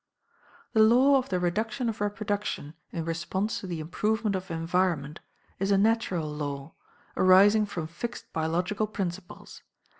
[0.73, 5.19] The law of the reduction of reproduction in response to the improvement of environment
[5.59, 6.73] is a natural law,
[7.15, 9.61] arising from fixed biological principles.